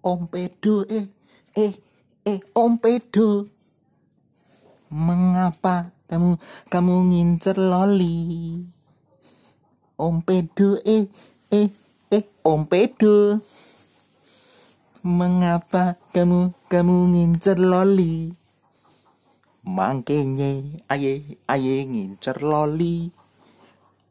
[0.00, 1.04] Om Pedo, eh,
[1.52, 1.76] eh,
[2.24, 3.44] eh, Om Pedo.
[4.88, 6.40] Mengapa kamu
[6.72, 8.64] kamu ngincer loli?
[10.00, 11.04] Om Pedo, eh,
[11.52, 11.68] eh,
[12.08, 13.44] eh, Om Pedo.
[15.04, 18.32] Mengapa kamu kamu ngincer loli?
[19.68, 23.12] Mangkenye aye aye ngincer loli.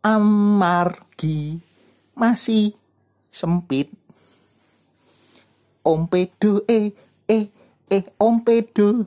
[0.00, 1.60] Amargi
[2.16, 2.72] masih
[3.28, 4.03] sempit.
[5.84, 6.96] Om Pedo, eh,
[7.28, 7.52] eh,
[7.92, 9.04] eh, Om Pedo.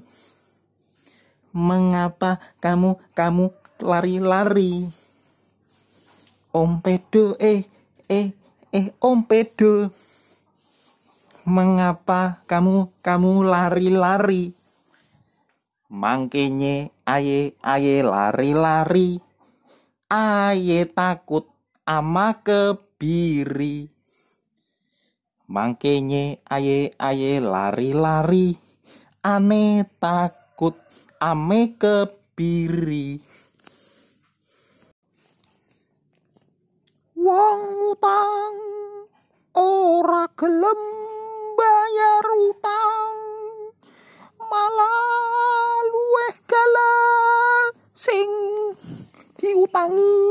[1.49, 3.49] Mengapa kamu kamu
[3.81, 4.85] lari-lari?
[6.53, 7.65] Om Pedo, eh,
[8.05, 8.29] eh,
[8.69, 9.89] eh, Om Pedo.
[11.49, 14.53] Mengapa kamu kamu lari-lari?
[15.89, 19.17] Mangkenye aye aye lari-lari.
[20.13, 21.49] Aye takut
[21.89, 23.96] ama kebiri.
[25.47, 28.59] Mangkenye aye aye lari-lari.
[29.23, 30.75] Ane takut
[31.23, 33.23] ame kebiri.
[37.15, 37.61] Wong
[37.95, 38.55] utang
[39.55, 40.81] ora gelem
[41.55, 43.15] bayar utang
[44.51, 46.93] malah luweh gala
[47.95, 48.31] sing
[49.39, 50.26] diutangi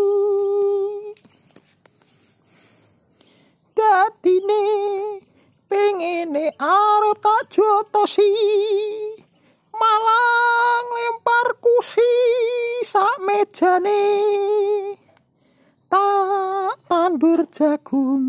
[12.86, 14.06] sak mejane.
[15.90, 18.26] Tak tandur jagung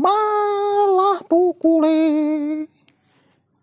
[0.00, 2.00] malah tukule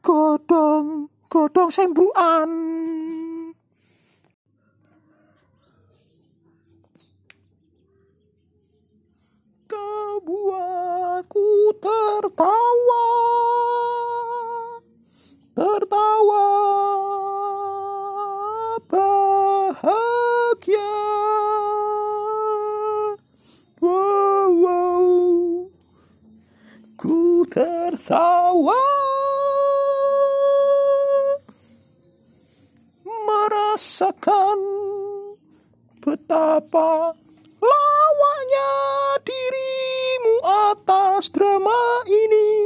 [0.05, 2.49] godong godong sembuhan
[26.97, 28.81] ku tertawa
[33.05, 34.57] merasakan
[36.01, 37.13] betapa
[37.61, 38.73] lawaknya
[39.21, 40.35] dirimu
[40.73, 42.65] atas drama ini.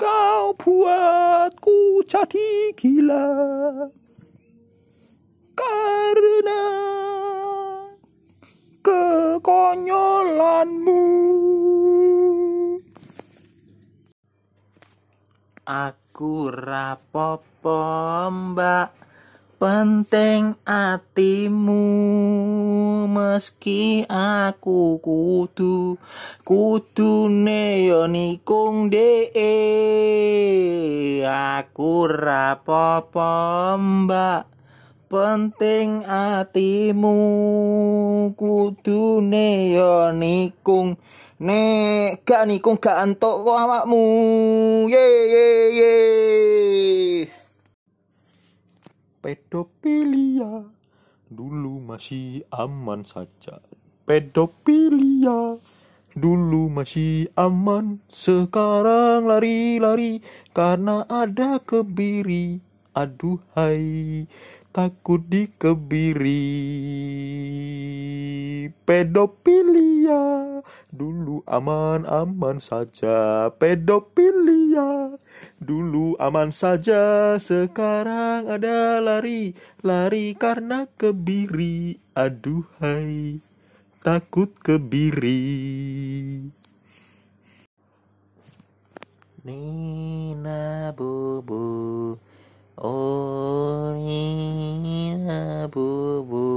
[0.00, 3.28] Kau buatku jadi gila.
[5.52, 6.64] Karena
[8.80, 11.04] kekonyolanmu
[15.64, 17.80] Aku rapopo
[18.28, 18.92] mbak.
[19.54, 21.86] Penting atimu
[23.08, 25.96] Meski aku kudu
[26.44, 27.32] Kudu
[27.88, 29.32] yo nikung dee
[31.24, 34.53] Aku rapopo mbak
[35.04, 37.16] Penting atimu
[38.32, 39.20] Kudu
[39.70, 40.96] yo nikung.
[41.44, 44.04] Nek gak nikung gak antuk kok awakmu.
[44.88, 45.48] Ye ye
[45.78, 45.94] ye.
[49.20, 50.68] Pedofilia.
[51.28, 53.60] Dulu masih aman saja.
[54.04, 55.60] Pedofilia.
[56.14, 60.22] Dulu masih aman, sekarang lari-lari
[60.54, 62.62] karena ada kebiri.
[62.94, 64.30] Aduhai,
[64.70, 66.46] takut dikebiri.
[68.86, 70.62] Pedofilia
[70.94, 73.50] dulu aman-aman saja.
[73.58, 75.18] Pedofilia
[75.58, 81.98] dulu aman saja, sekarang ada lari, lari karena kebiri.
[82.14, 83.42] Aduhai,
[84.06, 85.42] takut kebiri.
[89.42, 92.16] Nina bubu
[93.94, 96.50] Nina bubu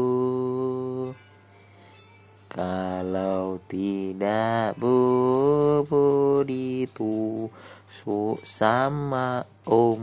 [2.50, 10.02] Kalau tidak bubu ditusuk sama om.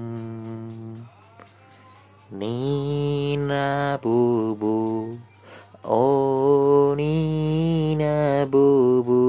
[2.31, 5.19] Nina bubu
[5.83, 9.27] Oh Nina bubu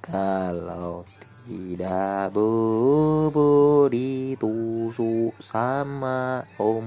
[0.00, 1.04] kalau
[1.48, 6.84] tidak bobo ditusuk sama om.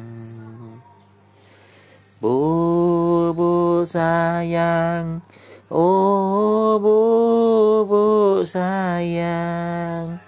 [2.22, 5.26] Bobo sayang.
[5.74, 8.06] Oh bobo
[8.46, 10.22] sayang.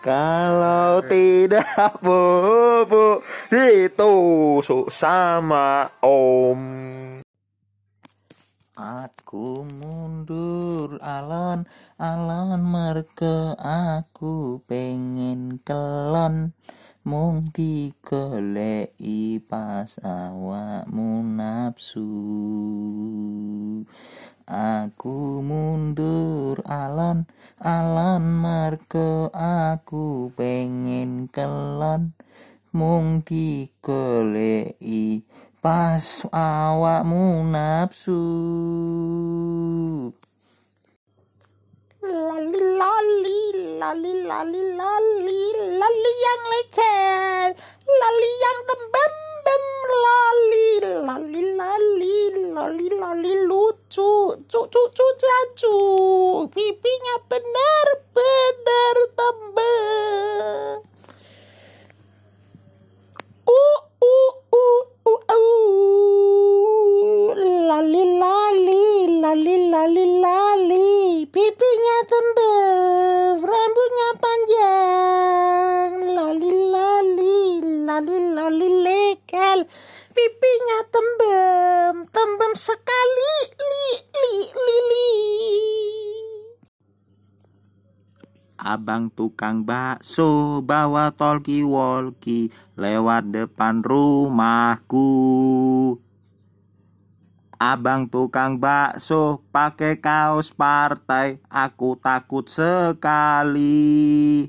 [0.00, 3.20] Kalau tidak bobo
[3.52, 7.23] ditusuk sama om
[8.74, 11.62] Aku mundur alon
[11.94, 16.50] alon merke aku pengen kelon.
[17.06, 22.10] Mung digoleki pas awakmu nafsu
[24.50, 27.30] Aku mundur alon
[27.62, 32.18] alon merke aku pengen kelon.
[32.74, 35.22] Mung digoleki
[35.64, 38.20] pas awakmu nafsu.
[42.04, 43.40] Lali lali
[43.80, 45.40] lali lali lali
[45.80, 47.48] lali yang leker.
[47.80, 49.14] Lali yang tembem
[49.44, 49.64] bem
[50.04, 50.68] lali
[51.08, 52.16] lali lali
[52.52, 55.06] lali lali lucu cu cu cu
[55.56, 55.74] cu
[56.52, 59.53] pipinya bener bener tembem
[80.14, 85.10] pipinya tembem tembem sekali li li li li
[88.64, 92.48] Abang tukang bakso bawa tolki-wolki
[92.80, 95.04] lewat depan rumahku.
[97.60, 104.48] Abang tukang bakso pakai kaos partai, aku takut sekali.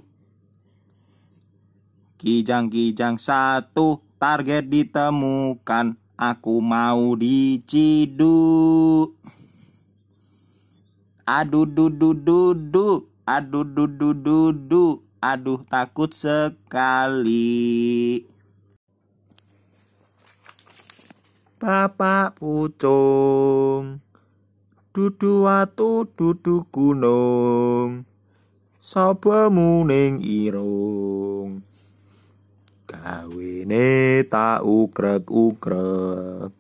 [2.16, 9.12] Kijang-kijang satu, target ditemukan, aku mau diciduk.
[11.26, 17.42] Aduh dudu dudu, aduh dudu dudu, aduh takut sekali.
[21.58, 24.06] Bapak pucung,
[24.94, 28.06] dudu watu dudu gunung,
[28.78, 31.65] sapa muning irung.
[32.86, 36.54] Gawene tak ukrek-ukrek,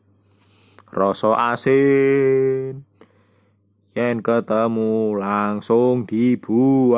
[0.89, 2.81] rasa asin.
[3.93, 6.97] Yen ketemu langsung dibuang.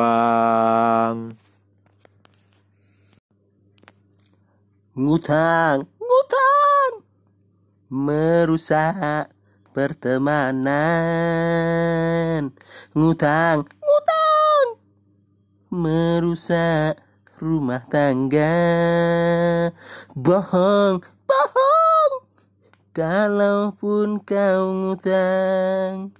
[4.95, 6.93] Ngutang, ngutang,
[7.91, 9.29] merusak
[9.75, 10.65] pertemanan.
[12.95, 14.67] Ngutang, ngutang,
[15.69, 17.06] merusak
[17.37, 18.57] rumah tangga.
[20.17, 22.13] Bohong, bohong,
[22.93, 26.13] kalaupun kau ngutang.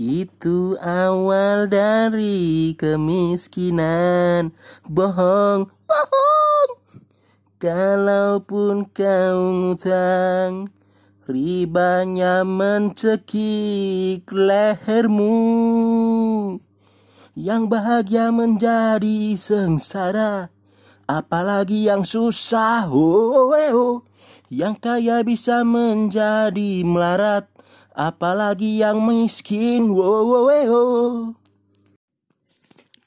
[0.00, 4.54] Itu awal dari kemiskinan
[4.86, 6.72] Bohong, bohong
[7.58, 10.70] Kalaupun kau ngutang
[11.26, 15.36] Ribanya mencekik lehermu
[17.40, 20.52] Yang bahagia menjadi sengsara
[21.08, 23.94] Apalagi yang susah oh, oh, oh.
[24.52, 27.48] Yang kaya bisa menjadi melarat
[27.96, 31.39] apalagi yang miskin wow, wow, wow.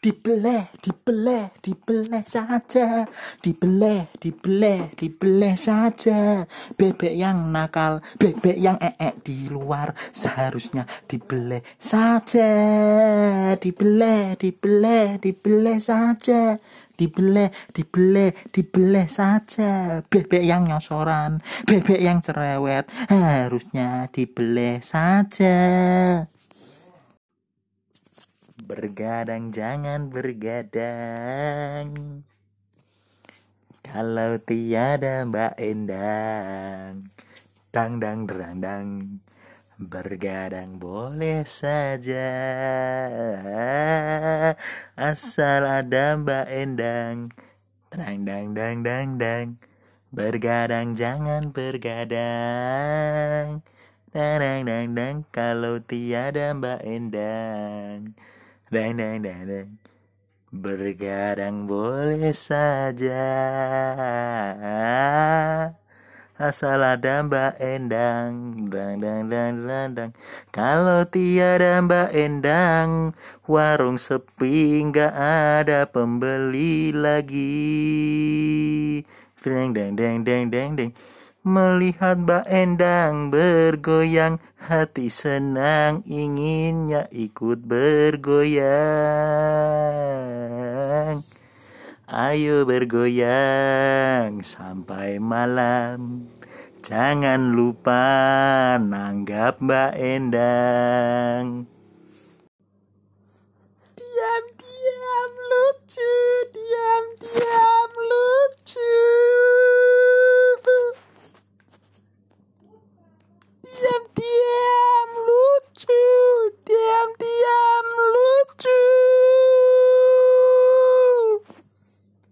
[0.04, 3.08] Dibeleh dibeleh dibeleh saja
[3.40, 6.44] dibeleh dibeleh dibeleh saja
[6.76, 12.52] bebek yang nakal bebek yang ee di luar seharusnya dibeleh saja
[13.56, 16.60] dibeleh dibeleh dibeleh saja
[16.94, 20.00] dibeleh, dibeleh, dibeleh saja.
[20.06, 25.58] Bebek yang nyosoran, bebek yang cerewet, harusnya dibeleh saja.
[28.64, 31.92] Bergadang jangan bergadang.
[33.84, 37.12] Kalau tiada Mbak Endang,
[37.76, 39.20] dang dang derang dang.
[39.76, 42.32] Bergadang boleh saja.
[44.96, 47.36] Asal ada Mbak Endang.
[47.92, 49.60] Dang dang dang dang dang.
[50.08, 52.00] Bergadang jangan bergadang.
[54.16, 55.28] Dang dang dang dang.
[55.36, 58.16] Kalau tiada Mbak Endang
[58.74, 59.70] Dang dang dang dang
[60.50, 63.30] Bergadang boleh saja.
[66.42, 68.58] Asal ada Mbak Endang.
[68.74, 70.12] Dang dang dang dang dang
[70.50, 73.14] kalau tiada Mbak Endang
[73.46, 77.62] warung sepi nggak ada pembeli lagi.
[79.38, 80.92] Deng deng deng deng deng deng
[81.44, 84.40] Melihat Mbak Endang bergoyang.
[84.64, 88.64] Hati senang inginnya ikut bergoyang.
[92.08, 96.32] Ayo bergoyang sampai malam.
[96.80, 101.68] Jangan lupa nanggap Mbak Endang